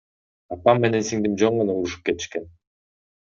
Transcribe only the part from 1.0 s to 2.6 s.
сиңдим жөн гана урушуп кетишкен.